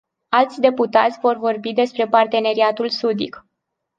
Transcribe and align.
Alți 0.29 0.59
deputați 0.59 1.19
vor 1.19 1.37
vorbi 1.37 1.73
despre 1.73 2.07
parteneriatul 2.07 2.89
sudic. 2.89 3.45